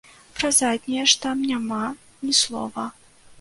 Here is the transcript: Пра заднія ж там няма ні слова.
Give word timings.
Пра 0.37 0.49
заднія 0.59 1.03
ж 1.11 1.19
там 1.25 1.43
няма 1.51 1.83
ні 2.25 2.33
слова. 2.41 2.89